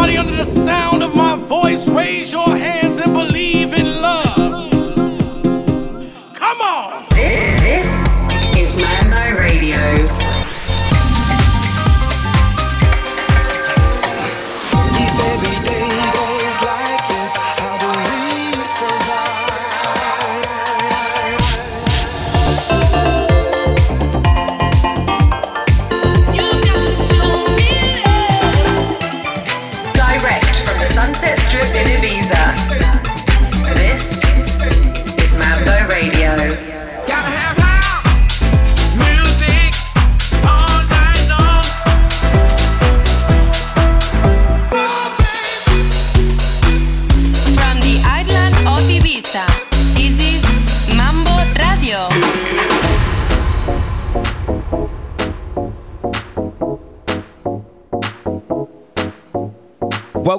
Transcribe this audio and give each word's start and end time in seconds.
Everybody 0.00 0.16
under 0.16 0.36
the 0.36 0.44
sound 0.44 1.02
of 1.02 1.16
my 1.16 1.34
voice, 1.34 1.88
raise 1.88 2.32
your 2.32 2.48
hands 2.56 2.98
and 2.98 3.12
believe 3.12 3.74
in 3.74 4.00
love. 4.00 4.27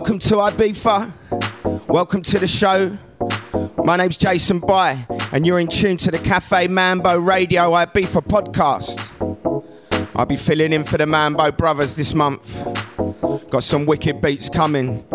Welcome 0.09 0.27
to 0.27 0.36
Ibiza. 0.38 1.88
Welcome 1.88 2.24
to 2.24 2.40
the 2.40 2.48
show. 2.48 2.98
My 3.84 3.96
name's 3.96 4.18
Jason 4.18 4.57
Bye, 4.57 5.05
and 5.32 5.46
you're 5.46 5.60
in 5.60 5.68
tune 5.68 5.98
to 5.98 6.10
the 6.10 6.18
Cafe 6.18 6.68
Mambo 6.68 7.20
Radio 7.20 7.70
Ibiza 7.74 8.26
podcast. 8.26 9.12
I'll 10.15 10.26
be 10.26 10.35
filling 10.35 10.74
in 10.74 10.84
for 10.84 10.98
the 10.98 11.05
Mambo 11.05 11.52
brothers 11.52 11.96
this 11.96 12.15
month. 12.15 12.57
Got 13.52 13.62
some 13.62 13.85
wicked 13.85 14.20
beats 14.20 14.49
coming. 14.49 15.05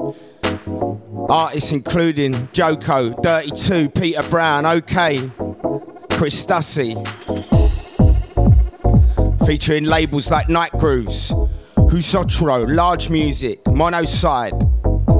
Artists 1.28 1.72
including 1.72 2.48
Joko, 2.52 3.14
Dirty 3.20 3.50
2, 3.50 3.88
Peter 3.88 4.22
Brown, 4.30 4.62
Okain, 4.62 5.32
Chris 6.16 6.46
Stussy. 6.46 6.94
Featuring 9.44 9.86
labels 9.86 10.30
like 10.30 10.48
Nite 10.48 10.78
Grooves, 10.78 11.32
Husotro, 11.74 12.72
Large 12.72 13.10
Music, 13.10 13.64
Monoside, 13.64 14.73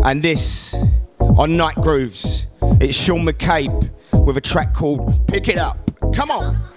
and 0.04 0.22
this 0.22 0.74
on 1.20 1.56
Nite 1.56 1.76
Grooves. 1.76 2.46
It's 2.80 2.94
Sean 2.94 3.24
McCabe 3.24 3.90
with 4.26 4.36
a 4.36 4.40
track 4.40 4.74
called 4.74 5.26
Pick 5.26 5.48
It 5.48 5.58
Up. 5.58 5.90
Come 6.14 6.30
on. 6.30 6.73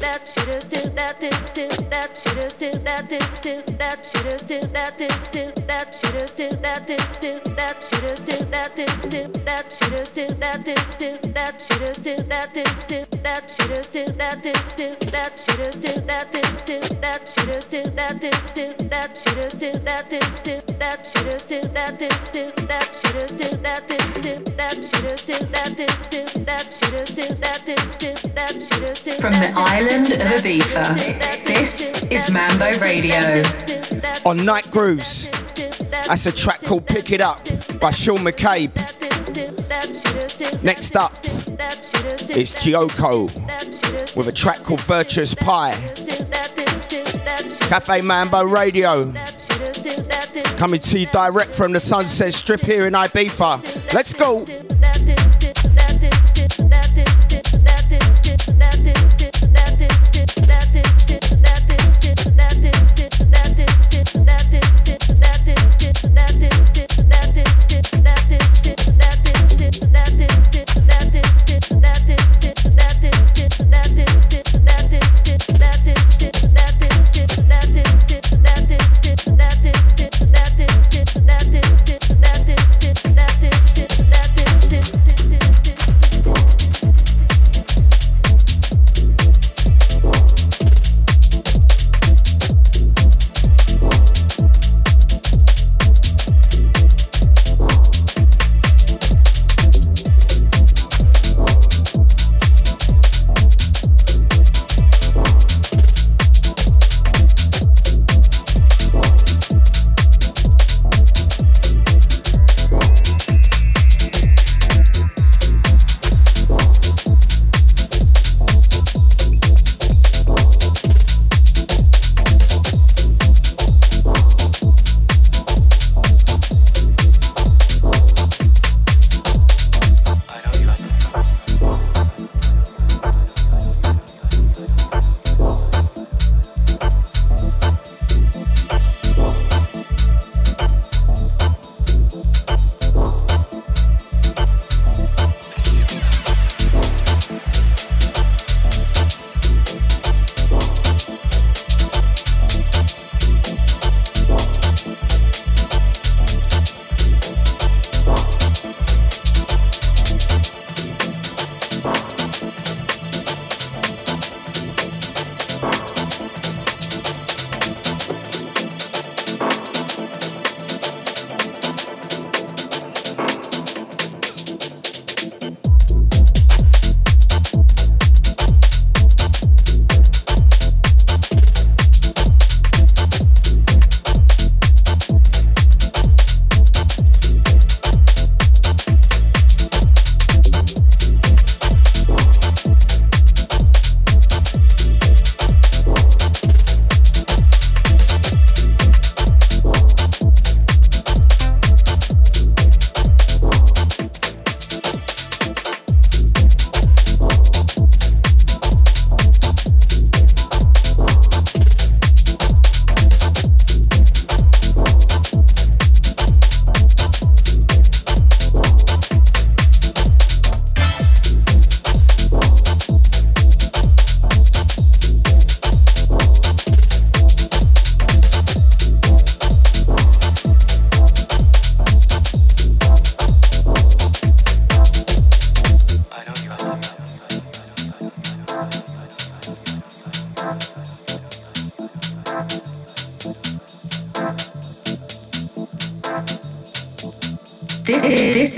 that, 0.00 0.26
should 0.26 0.48
have 0.48 0.68
did 0.68 0.94
that, 0.96 1.18
did, 1.20 1.34
did. 1.54 1.87
From 29.18 29.32
the 29.32 29.52
island 29.56 30.12
of 30.12 30.28
Ibiza, 30.40 30.94
this 31.44 31.87
is 32.10 32.30
Mambo 32.30 32.78
Radio. 32.80 33.42
On 34.24 34.44
Nite 34.44 34.70
Grooves, 34.70 35.28
that's 36.06 36.26
a 36.26 36.32
track 36.32 36.60
called 36.62 36.86
Pick 36.86 37.12
It 37.12 37.20
Up 37.20 37.40
by 37.80 37.90
Sean 37.90 38.18
McCabe. 38.18 38.74
Next 40.62 40.96
up, 40.96 41.12
it's 42.30 42.52
Joko 42.64 43.24
with 44.16 44.28
a 44.28 44.32
track 44.32 44.58
called 44.58 44.80
Virtuous 44.80 45.34
Pie. 45.34 45.72
Cafe 47.68 48.00
Mambo 48.00 48.44
Radio. 48.44 49.12
Coming 50.56 50.80
to 50.80 50.98
you 50.98 51.06
direct 51.06 51.54
from 51.54 51.72
the 51.72 51.80
Sunset 51.80 52.32
Strip 52.32 52.60
here 52.60 52.86
in 52.86 52.94
Ibiza. 52.94 53.92
Let's 53.92 54.14
go. 54.14 54.44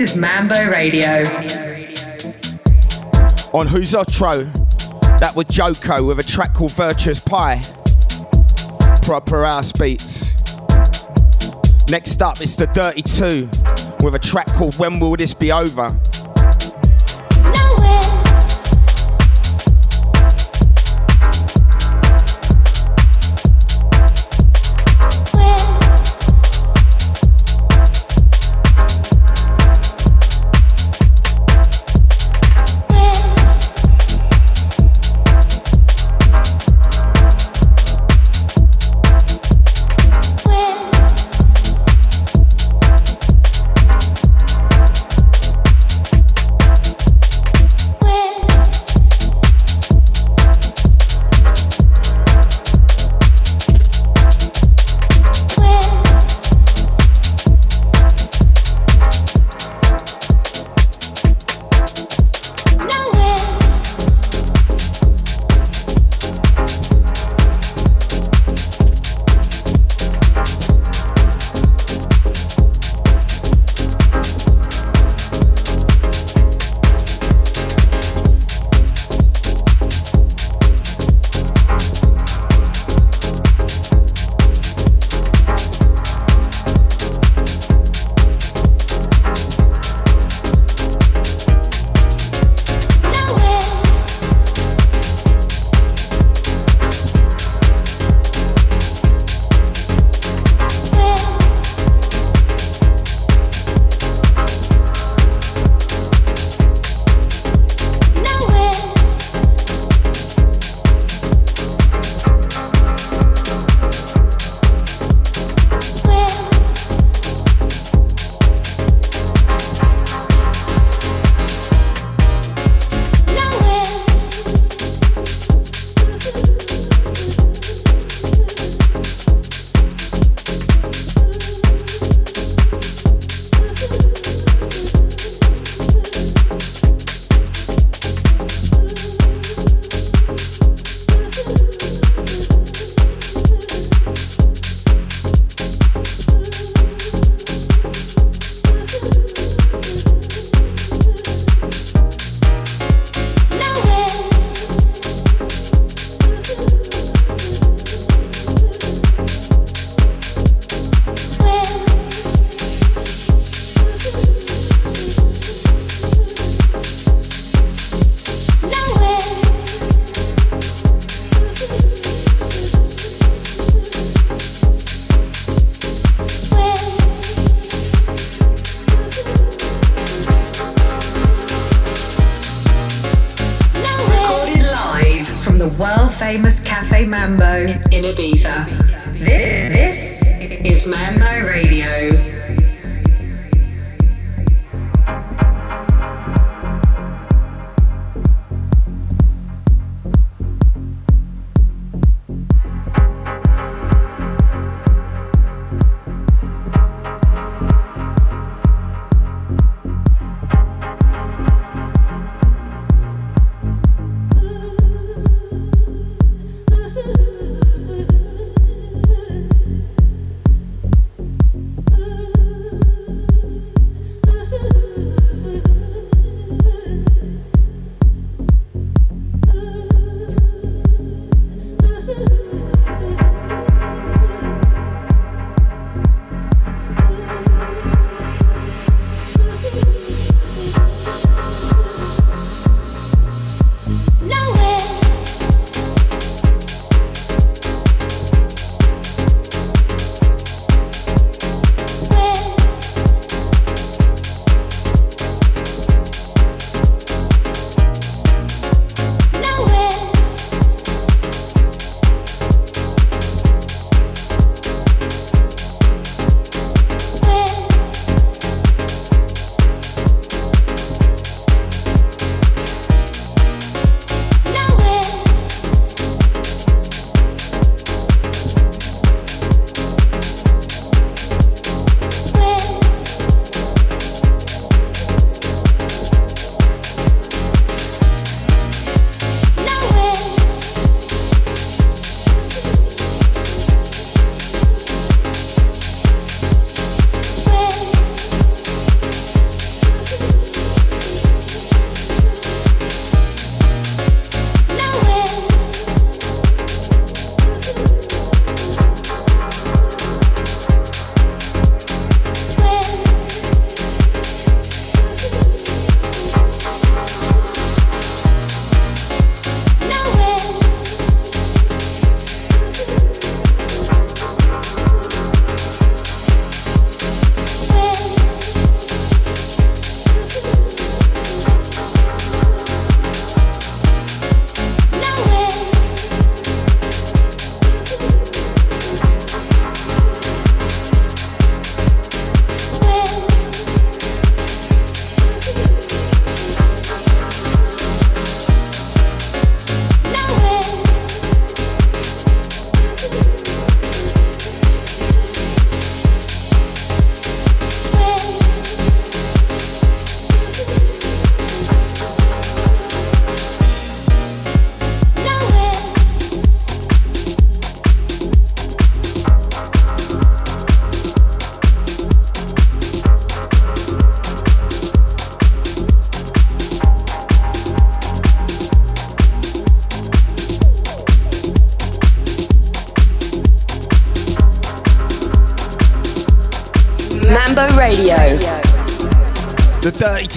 Is 0.01 0.17
Mambo 0.17 0.67
Radio. 0.67 1.23
On 3.53 3.67
Who's 3.67 3.93
Otro, 3.93 4.45
that 5.19 5.33
was 5.35 5.45
Joko 5.45 6.03
with 6.03 6.17
a 6.17 6.23
track 6.23 6.55
called 6.55 6.71
Virtuous 6.71 7.19
Pie. 7.19 7.61
Proper 9.03 9.45
house 9.45 9.71
beats. 9.71 10.31
Next 11.91 12.19
up, 12.23 12.41
it's 12.41 12.55
the 12.55 12.67
Dirty 12.73 13.03
Two 13.03 13.47
with 14.03 14.15
a 14.15 14.19
track 14.19 14.47
called 14.47 14.73
When 14.79 14.99
Will 14.99 15.15
This 15.15 15.35
Be 15.35 15.51
Over? 15.51 15.95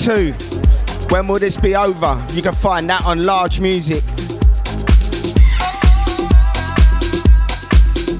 2. 0.05 0.33
When 1.09 1.27
will 1.27 1.39
this 1.39 1.57
be 1.57 1.75
over? 1.75 2.23
You 2.35 2.43
can 2.43 2.53
find 2.53 2.91
that 2.91 3.07
on 3.07 3.25
Large 3.25 3.61
Music. 3.61 4.05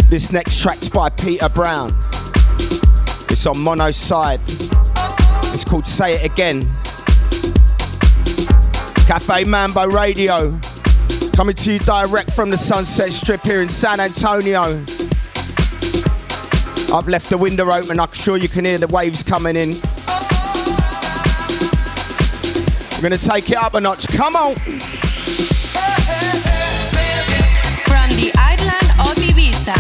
This 0.09 0.33
next 0.33 0.63
track's 0.63 0.89
by 0.89 1.11
Peter 1.11 1.51
Brown. 1.51 1.95
It's 3.29 3.45
on 3.45 3.59
Mono 3.59 3.91
Side. 3.91 4.41
It's 5.53 5.63
called 5.63 5.87
Say 5.87 6.15
It 6.15 6.25
Again. 6.25 6.65
Cafe 9.07 9.45
Mambo 9.45 9.87
Radio. 9.87 10.59
Coming 11.37 11.55
to 11.55 11.73
you 11.75 11.81
direct 11.81 12.33
from 12.33 12.49
the 12.49 12.57
Sunset 12.57 13.13
Strip 13.13 13.43
here 13.43 13.61
in 13.61 13.69
San 13.69 14.01
Antonio. 14.01 14.63
I've 16.95 17.09
left 17.09 17.29
the 17.29 17.37
window 17.39 17.71
open. 17.71 18.01
I'm 18.01 18.11
sure 18.13 18.39
you 18.39 18.49
can 18.49 18.65
hear 18.65 18.79
the 18.79 18.87
waves 18.87 19.23
coming 19.23 19.55
in. 19.55 19.75
We're 22.97 23.03
gonna 23.03 23.19
take 23.19 23.51
it 23.51 23.57
up 23.57 23.75
a 23.75 23.81
notch. 23.81 24.07
Come 24.09 24.37
on. 24.37 24.55
From 27.85 28.09
the 28.17 28.33
island 28.37 28.91
of 29.01 29.17
Ibiza. 29.17 29.75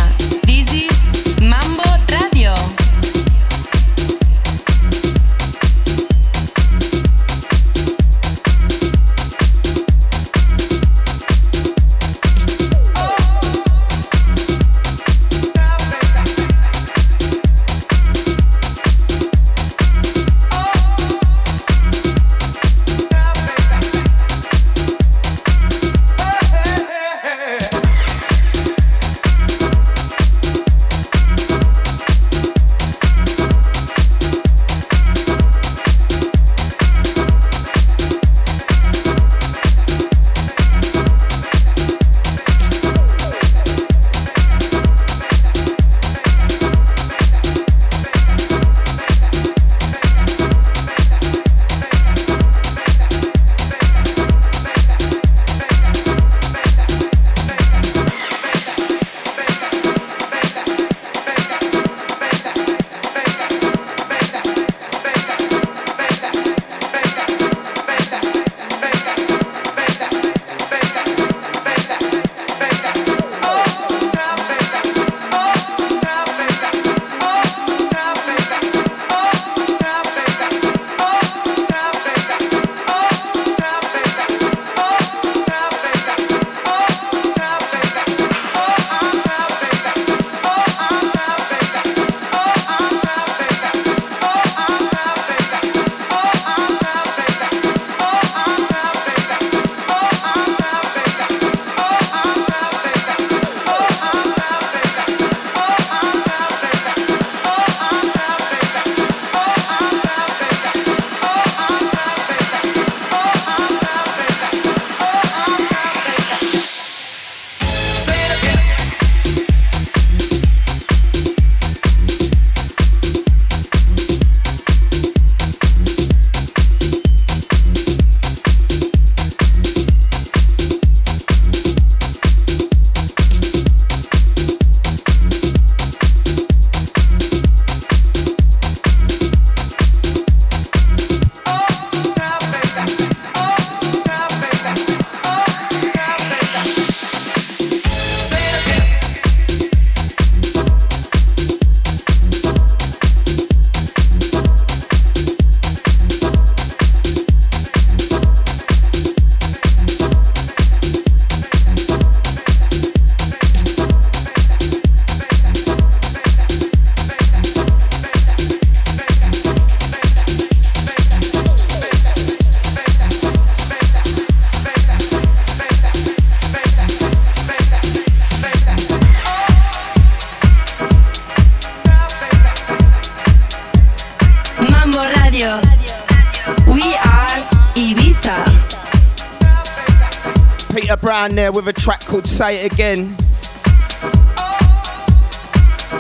There 191.33 191.53
with 191.53 191.69
a 191.69 191.73
track 191.73 192.01
called 192.01 192.27
Say 192.27 192.67
It 192.67 192.73
Again. 192.73 193.17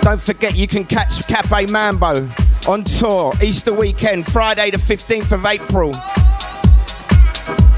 Don't 0.02 0.20
forget 0.20 0.54
you 0.54 0.66
can 0.66 0.84
catch 0.84 1.26
Cafe 1.26 1.66
Mambo 1.66 2.28
on 2.68 2.84
tour 2.84 3.32
Easter 3.42 3.72
weekend, 3.72 4.26
Friday 4.26 4.70
the 4.70 4.76
15th 4.76 5.32
of 5.32 5.46
April. 5.46 5.90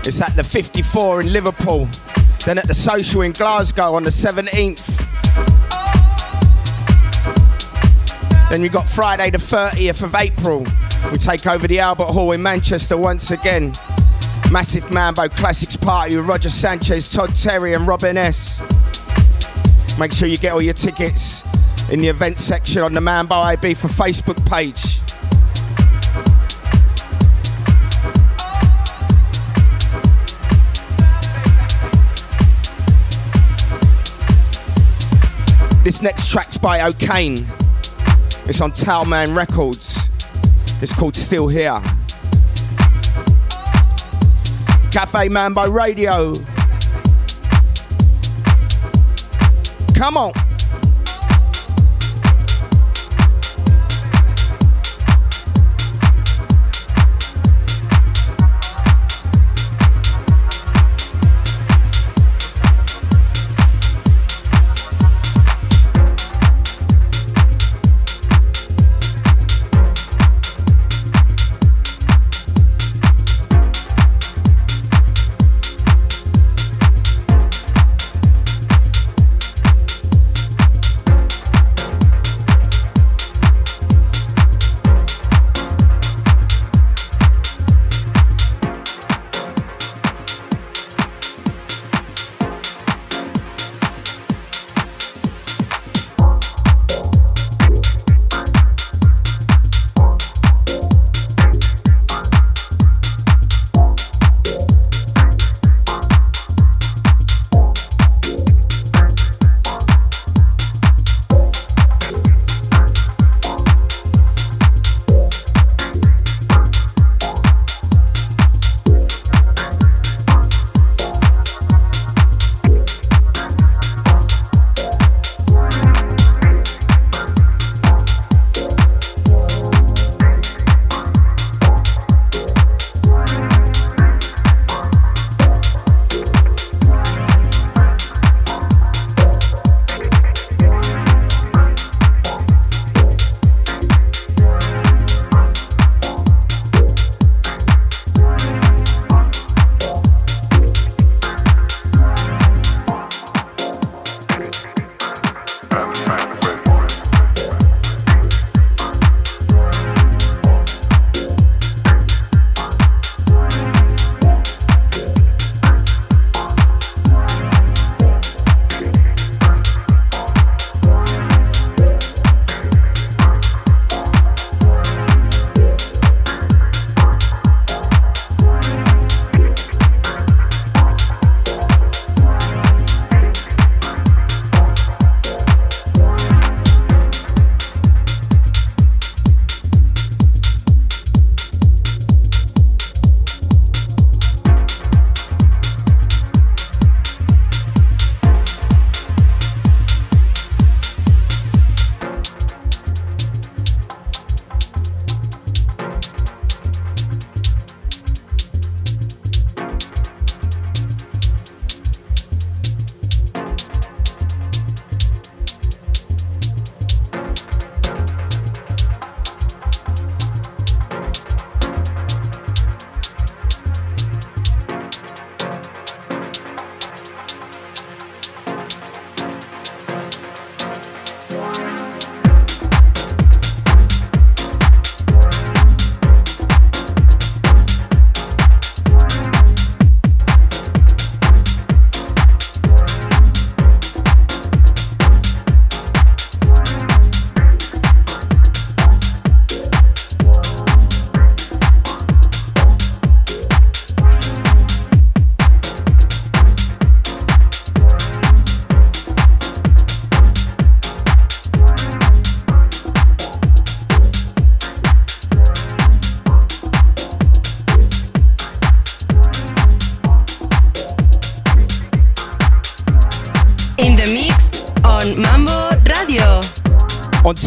It's 0.04 0.20
at 0.20 0.35
the 0.35 0.42
54 0.42 1.20
in 1.20 1.32
Liverpool. 1.32 1.88
Then 2.44 2.59
at 2.59 2.66
the 2.66 2.74
Social 2.74 3.22
in 3.22 3.32
Glasgow 3.32 3.94
on 3.94 4.04
the 4.04 4.11
17th. 4.11 5.04
Then 8.50 8.62
we 8.62 8.68
got 8.68 8.88
Friday 8.88 9.30
the 9.30 9.38
30th 9.38 10.02
of 10.02 10.14
April. 10.14 10.66
We 11.12 11.18
take 11.18 11.46
over 11.46 11.68
the 11.68 11.80
Albert 11.80 12.06
Hall 12.06 12.32
in 12.32 12.42
Manchester 12.42 12.96
once 12.96 13.30
again. 13.30 13.72
Massive 14.52 14.90
Mambo 14.90 15.28
Classics 15.28 15.76
Party 15.76 16.16
with 16.16 16.26
Roger 16.26 16.48
Sanchez, 16.48 17.11
Todd 17.11 17.35
Terry, 17.35 17.74
and 17.74 17.87
Robin 17.87 18.16
S. 18.16 18.61
Make 19.98 20.12
sure 20.12 20.28
you 20.28 20.38
get 20.38 20.52
all 20.52 20.62
your 20.62 20.72
tickets 20.72 21.42
in 21.90 22.00
the 22.00 22.09
event 22.09 22.38
section 22.38 22.82
on 22.82 22.94
the 22.94 23.00
Mambo 23.00 23.35
Ibiza 23.35 23.88
Facebook 23.88 24.44
page. 24.48 25.00
This 35.85 36.02
next 36.02 36.30
track's 36.30 36.56
by 36.56 36.80
Okain. 36.80 37.46
It's 38.48 38.61
on 38.61 38.72
Talman 38.72 39.37
Records. 39.37 40.09
It's 40.82 40.92
called 40.92 41.14
Still 41.16 41.48
Here. 41.48 41.80
Cafe 44.96 45.28
Mambo 45.28 45.68
Radio. 45.68 46.32
Come 49.94 50.16
on. 50.16 50.45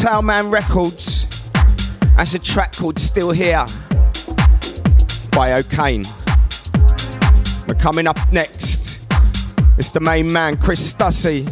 Tailman 0.10 0.52
Records, 0.52 1.28
that's 2.16 2.34
a 2.34 2.40
track 2.40 2.76
called 2.76 2.98
Still 2.98 3.30
Here 3.30 3.64
by 5.34 5.62
Okain. 5.62 6.04
We're 7.68 7.76
coming 7.76 8.08
up 8.08 8.18
next. 8.34 9.02
It's 9.78 9.92
the 9.92 10.00
main 10.00 10.34
man, 10.34 10.58
Chris 10.58 10.92
Stussy, 10.92 11.46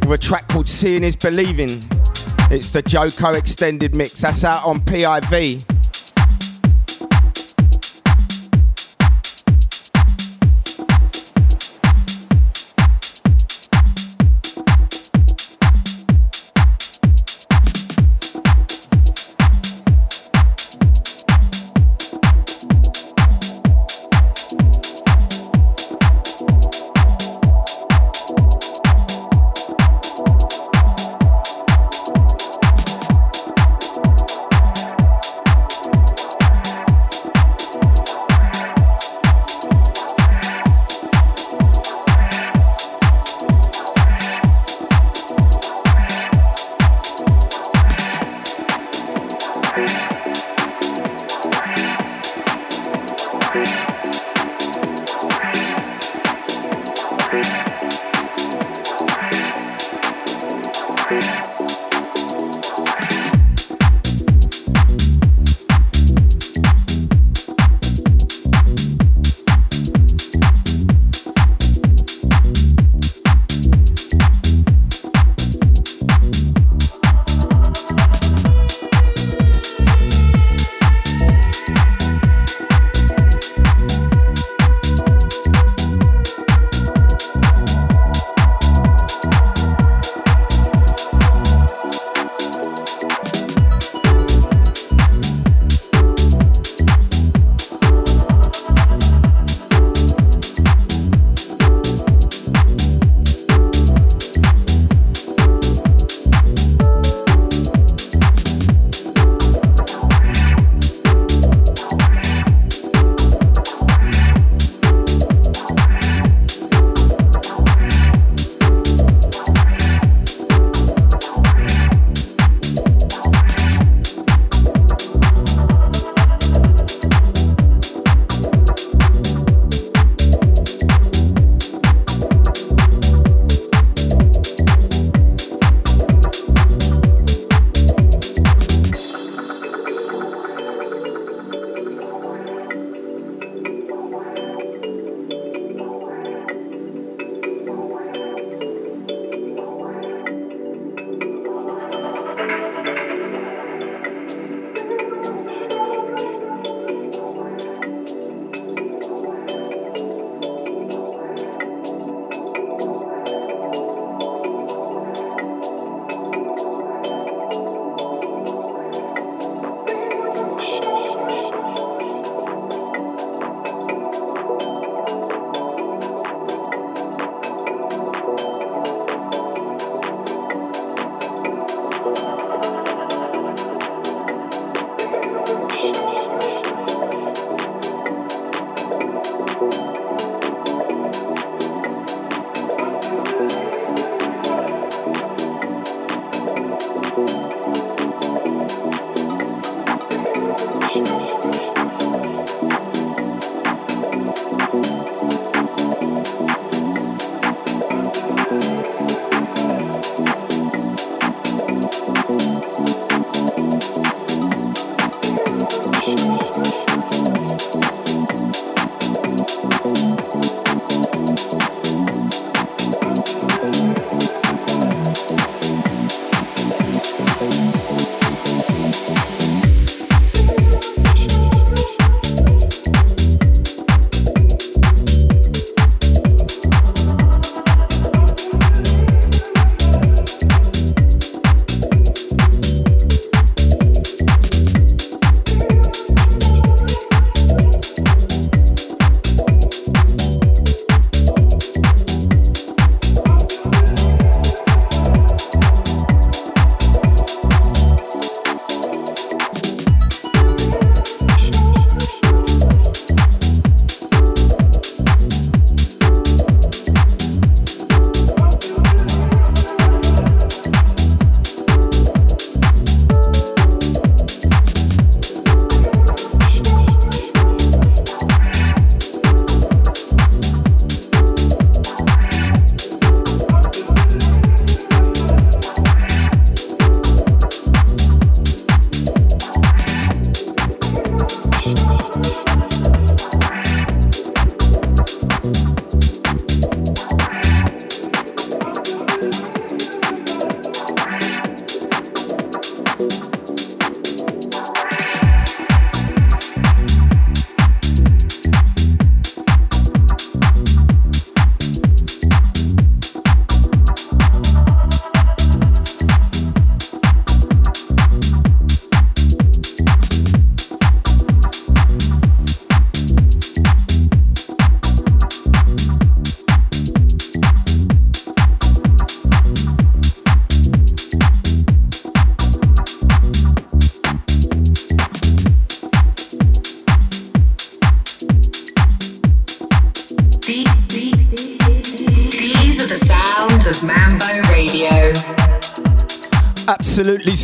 with 0.00 0.10
a 0.10 0.18
track 0.18 0.48
called 0.48 0.66
Seeing 0.66 1.04
is 1.04 1.14
Believing. 1.14 1.80
It's 2.50 2.72
the 2.72 2.82
Joko 2.84 3.34
extended 3.34 3.94
mix. 3.94 4.22
That's 4.22 4.42
out 4.42 4.64
on 4.64 4.80
PIV. 4.80 5.79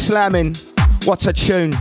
slamming. 0.07 0.55
What 1.05 1.27
a 1.27 1.33
tune. 1.33 1.73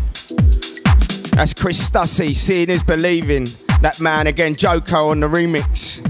That's 1.36 1.54
Chris 1.54 1.88
Stussy, 1.88 2.36
Seeing 2.36 2.72
is 2.72 2.82
Believing. 2.82 3.48
That 3.82 4.00
man 4.02 4.26
again, 4.26 4.56
Joko 4.56 5.10
on 5.10 5.20
the 5.20 5.28
remix. 5.28 6.02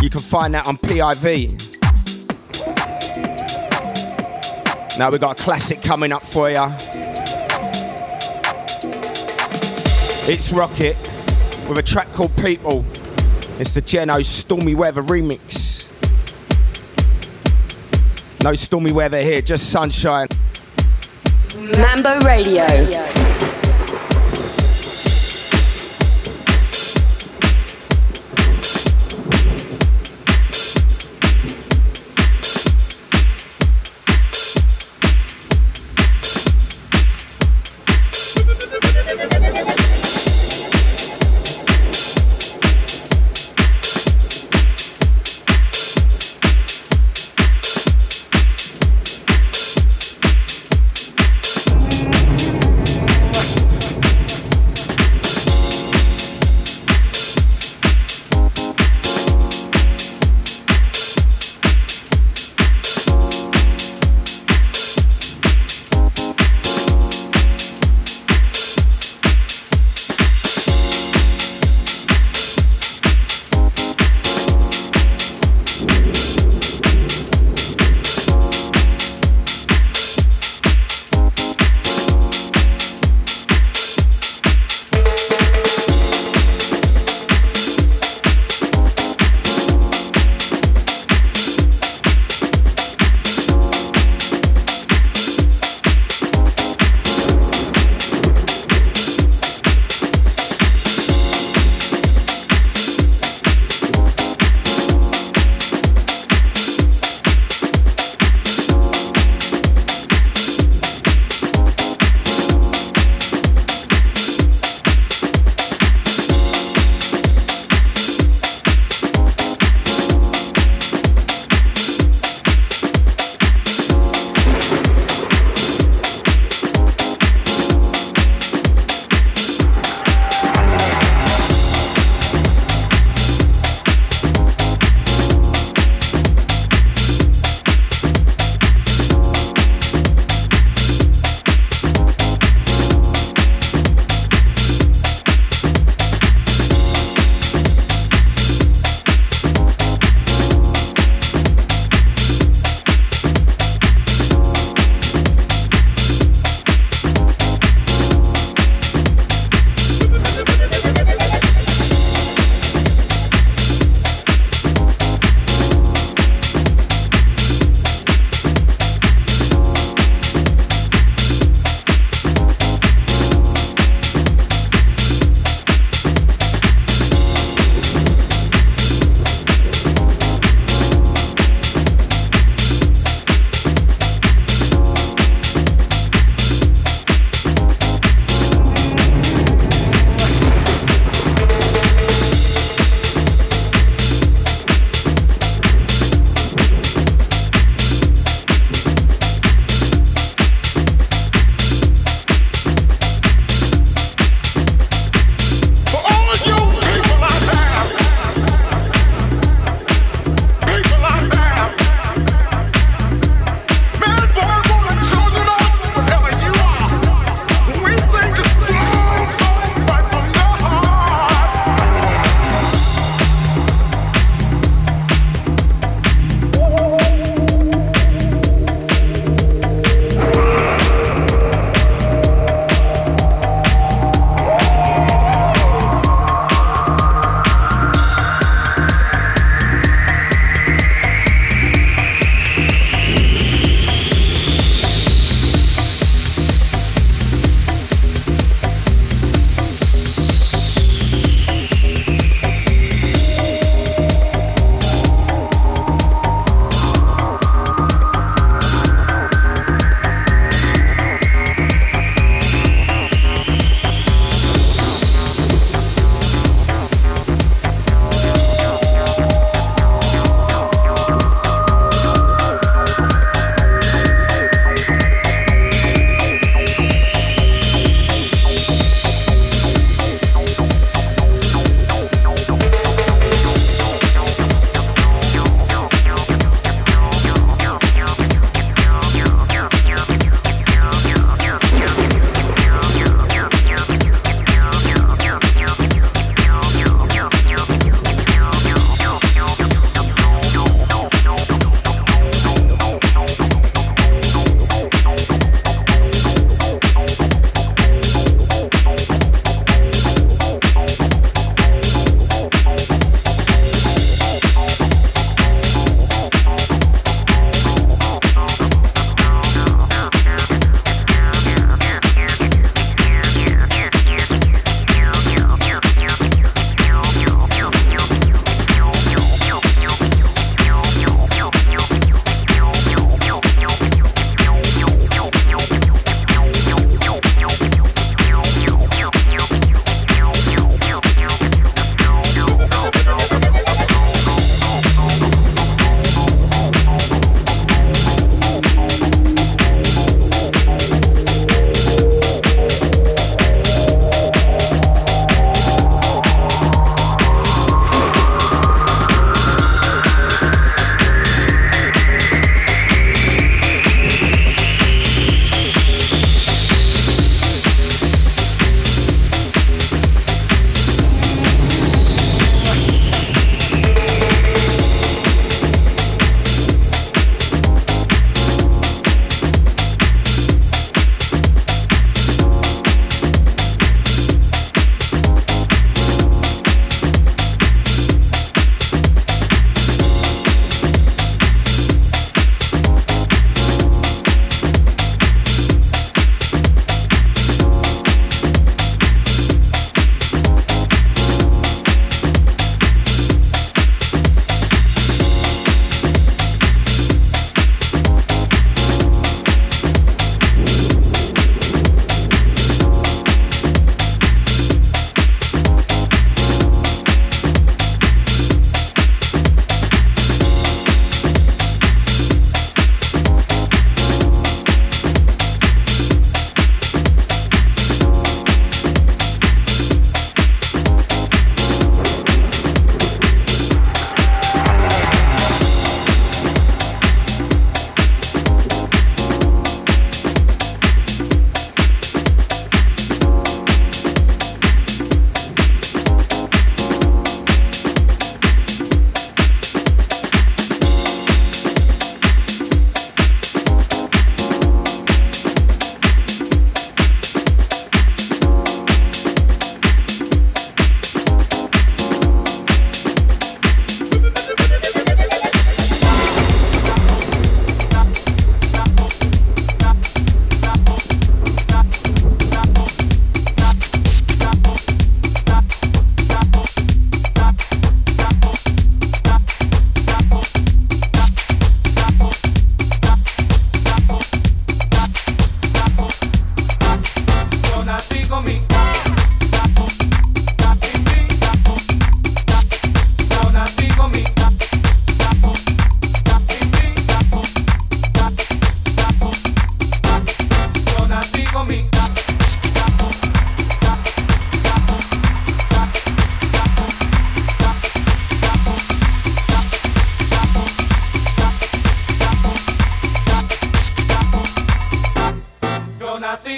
You 0.00 0.08
can 0.08 0.20
find 0.20 0.54
that 0.54 0.68
on 0.68 0.76
PIV. 0.76 1.58
Now 4.96 5.10
we 5.10 5.18
got 5.18 5.40
a 5.40 5.42
classic 5.42 5.82
coming 5.82 6.12
up 6.12 6.22
for 6.22 6.48
you. 6.48 6.64
It's 10.32 10.52
Rocket 10.52 10.96
with 11.68 11.78
a 11.78 11.84
track 11.84 12.12
called 12.12 12.36
People. 12.36 12.84
It's 13.58 13.74
the 13.74 13.80
Geno 13.80 14.22
Stormy 14.22 14.76
Weather 14.76 15.02
remix. 15.02 15.84
No 18.44 18.54
stormy 18.54 18.92
weather 18.92 19.20
here, 19.20 19.42
just 19.42 19.70
sunshine. 19.70 20.28
Mambo 21.74 22.18
Radio. 22.24 23.05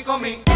comigo. 0.08 0.47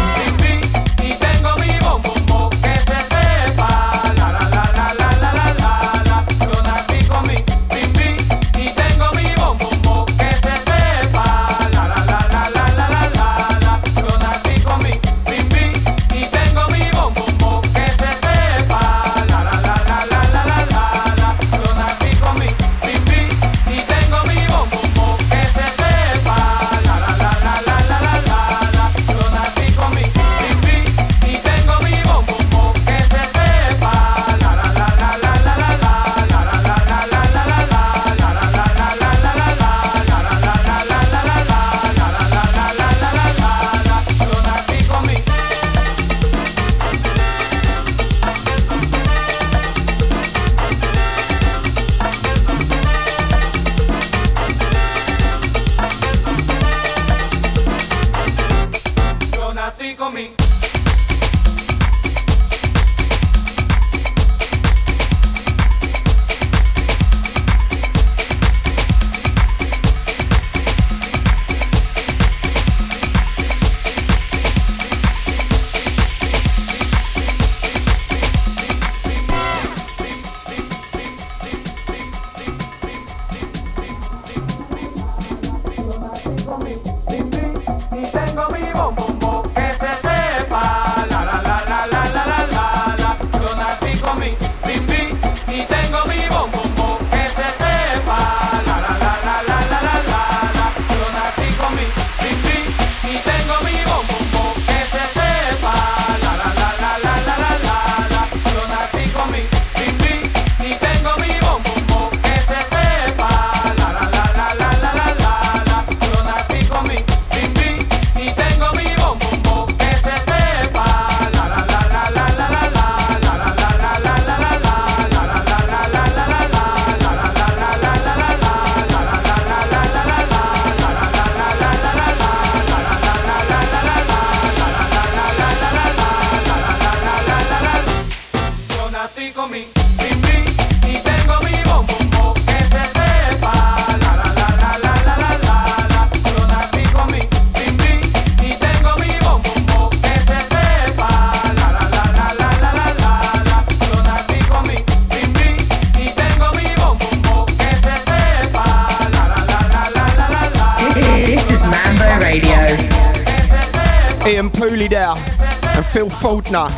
Phil 165.93 166.09
Fuldner, 166.09 166.69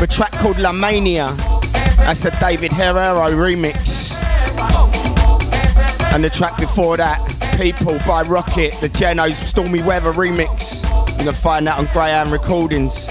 the 0.00 0.06
track 0.08 0.32
called 0.32 0.58
La 0.58 0.72
Mania. 0.72 1.32
That's 1.98 2.24
a 2.24 2.32
David 2.40 2.72
Herrero 2.72 3.30
remix. 3.30 4.12
And 6.12 6.24
the 6.24 6.28
track 6.28 6.58
before 6.58 6.96
that, 6.96 7.20
People 7.56 8.00
by 8.04 8.22
Rocket, 8.22 8.74
the 8.80 8.88
Geno's 8.88 9.36
Stormy 9.36 9.80
Weather 9.80 10.12
remix. 10.12 10.82
You're 11.10 11.18
gonna 11.18 11.32
find 11.32 11.68
that 11.68 11.78
on 11.78 11.84
Graham 11.92 12.32
Recordings. 12.32 13.06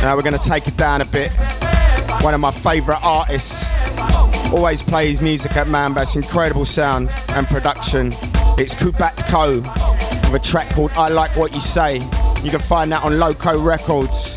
Now 0.00 0.14
we're 0.14 0.22
to 0.22 0.38
take 0.38 0.68
it 0.68 0.76
down 0.76 1.00
a 1.00 1.04
bit. 1.06 1.32
One 2.22 2.34
of 2.34 2.40
my 2.40 2.52
favourite 2.52 3.02
artists. 3.02 3.68
Always 4.52 4.80
plays 4.80 5.20
music 5.20 5.56
at 5.56 5.66
Mambo's 5.66 6.14
incredible 6.14 6.64
sound 6.64 7.10
and 7.30 7.50
production. 7.50 8.12
It's 8.58 8.76
Kubatko. 8.76 9.62
with 10.30 10.40
a 10.40 10.44
track 10.44 10.70
called 10.70 10.92
I 10.92 11.08
Like 11.08 11.34
What 11.34 11.52
You 11.52 11.58
Say. 11.58 12.00
You 12.42 12.50
can 12.50 12.60
find 12.60 12.90
that 12.92 13.04
on 13.04 13.18
Loco 13.18 13.58
Records. 13.60 14.34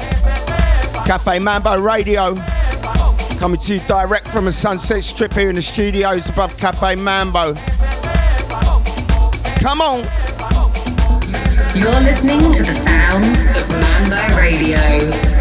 Cafe 1.06 1.40
Mambo 1.40 1.80
Radio. 1.80 2.36
Coming 3.38 3.60
to 3.60 3.74
you 3.74 3.80
direct 3.82 4.28
from 4.28 4.48
a 4.48 4.52
sunset 4.52 5.04
strip 5.04 5.34
here 5.34 5.50
in 5.50 5.56
the 5.56 5.62
studios 5.62 6.30
above 6.30 6.56
Cafe 6.58 6.96
Mambo. 6.96 7.54
Come 9.60 9.82
on. 9.82 10.04
You're 11.76 12.00
listening 12.00 12.52
to 12.52 12.64
the 12.64 12.74
sounds 12.74 13.48
of 13.48 13.70
Mambo 13.80 14.38
Radio. 14.38 14.56
Radio. 14.78 15.35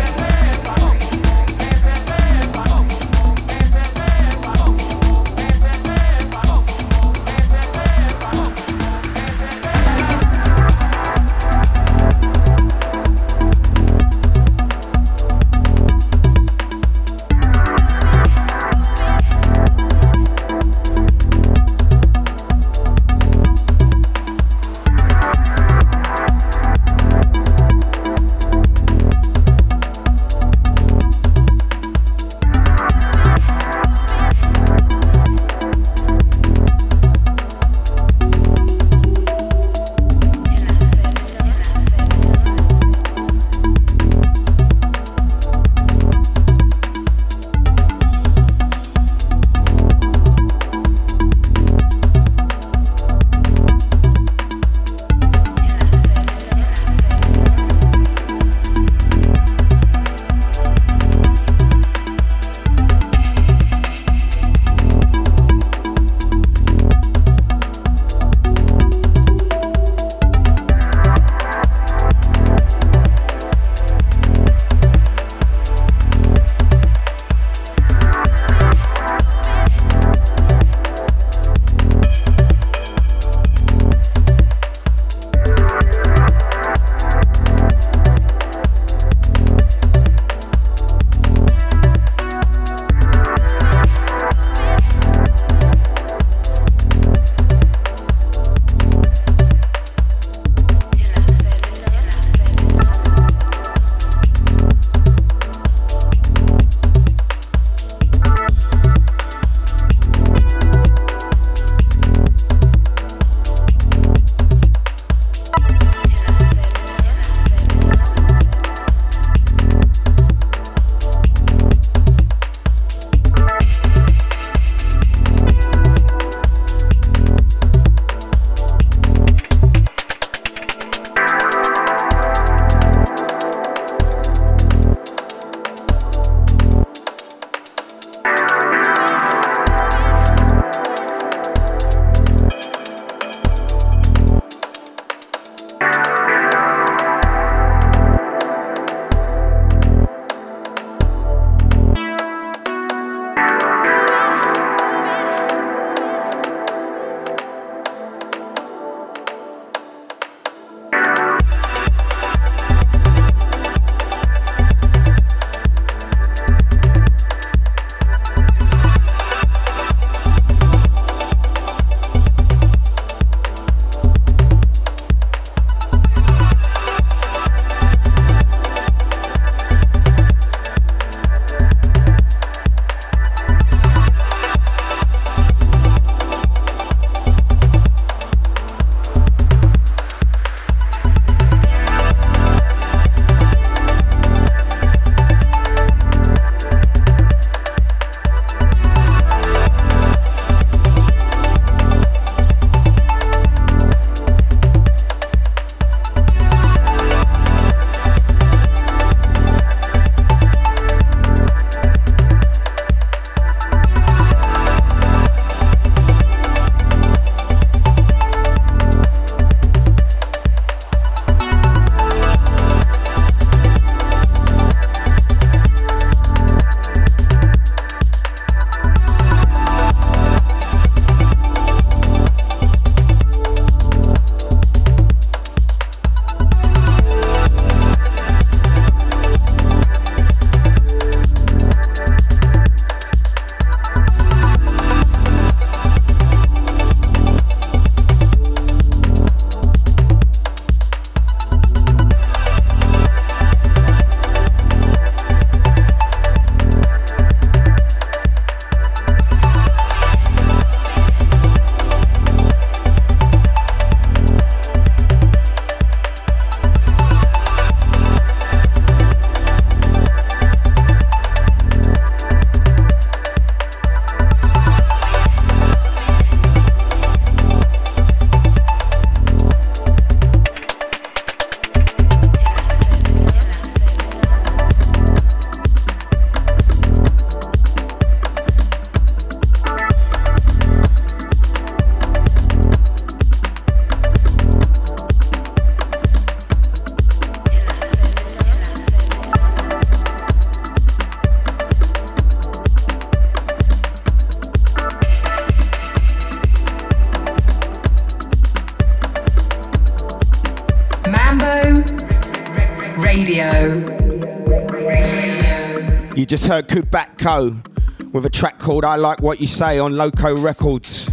You 316.24 316.26
just 316.26 316.46
heard 316.46 316.68
Kubatko 316.68 318.14
with 318.14 318.24
a 318.24 318.30
track 318.30 318.58
called 318.58 318.82
I 318.82 318.96
Like 318.96 319.20
What 319.20 319.42
You 319.42 319.46
Say 319.46 319.78
on 319.78 319.94
Loco 319.94 320.34
Records. 320.38 321.06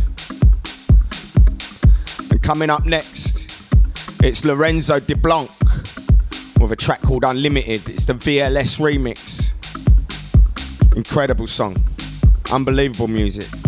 And 2.32 2.41
coming 2.41 2.70
up 2.70 2.86
next, 2.86 3.74
it's 4.24 4.45
Lorenzo 4.45 5.01
DeBlanc 5.01 5.49
with 6.62 6.72
a 6.72 6.78
track 6.78 7.01
called 7.01 7.26
Unlimited. 7.26 7.89
It's 7.89 8.05
the 8.05 8.14
VLS 8.14 8.80
remix. 8.80 9.51
Incredible 10.95 11.47
song. 11.47 11.76
Unbelievable 12.53 13.09
music. 13.09 13.61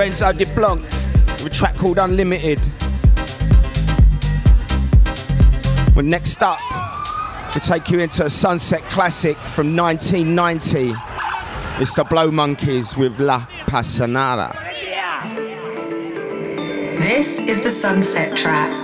Lorenzo 0.00 0.32
de 0.32 0.46
Blanc 0.54 0.80
with 0.80 1.46
a 1.46 1.50
track 1.50 1.76
called 1.76 1.98
Unlimited. 1.98 2.58
Well, 5.94 6.06
next 6.06 6.40
up, 6.40 6.58
we'll 7.52 7.60
take 7.60 7.90
you 7.90 7.98
into 7.98 8.24
a 8.24 8.30
sunset 8.30 8.82
classic 8.86 9.36
from 9.36 9.76
1990. 9.76 10.94
It's 11.82 11.92
the 11.92 12.04
Blow 12.04 12.30
Monkeys 12.30 12.96
with 12.96 13.20
La 13.20 13.40
Passionara. 13.66 14.56
This 17.02 17.38
is 17.40 17.62
the 17.62 17.70
sunset 17.70 18.34
track. 18.38 18.79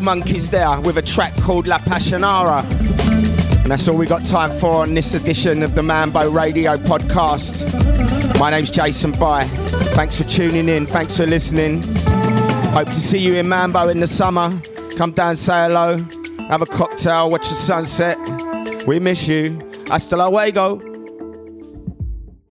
Monkeys 0.00 0.50
there 0.50 0.80
with 0.80 0.96
a 0.98 1.02
track 1.02 1.34
called 1.36 1.66
La 1.66 1.78
Passionara. 1.78 2.62
And 3.62 3.70
that's 3.70 3.88
all 3.88 3.96
we 3.96 4.06
got 4.06 4.24
time 4.24 4.50
for 4.58 4.82
on 4.82 4.94
this 4.94 5.14
edition 5.14 5.62
of 5.62 5.74
the 5.74 5.82
Mambo 5.82 6.30
Radio 6.30 6.76
podcast. 6.76 7.64
My 8.38 8.50
name's 8.50 8.70
Jason 8.70 9.12
Bye. 9.12 9.44
Thanks 9.94 10.16
for 10.16 10.24
tuning 10.24 10.68
in. 10.68 10.86
Thanks 10.86 11.16
for 11.16 11.26
listening. 11.26 11.82
Hope 12.72 12.88
to 12.88 12.92
see 12.94 13.18
you 13.18 13.34
in 13.34 13.48
Mambo 13.48 13.88
in 13.88 14.00
the 14.00 14.06
summer. 14.06 14.50
Come 14.96 15.12
down, 15.12 15.36
say 15.36 15.64
hello, 15.64 15.98
have 16.48 16.62
a 16.62 16.66
cocktail, 16.66 17.30
watch 17.30 17.48
the 17.48 17.54
sunset. 17.54 18.18
We 18.86 18.98
miss 18.98 19.26
you. 19.28 19.58
Hasta 19.88 20.16
luego. 20.16 20.93